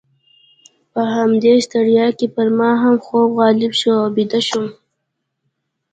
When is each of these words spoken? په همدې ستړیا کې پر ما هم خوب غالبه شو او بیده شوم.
په 0.93 1.01
همدې 1.15 1.53
ستړیا 1.65 2.07
کې 2.17 2.27
پر 2.35 2.47
ما 2.57 2.71
هم 2.83 2.95
خوب 3.05 3.29
غالبه 3.37 3.75
شو 3.79 3.91
او 4.01 4.07
بیده 4.15 4.39
شوم. 4.47 4.67